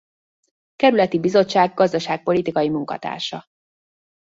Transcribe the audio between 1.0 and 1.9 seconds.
Bizottság